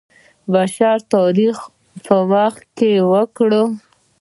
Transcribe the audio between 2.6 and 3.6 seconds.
کې وکړ.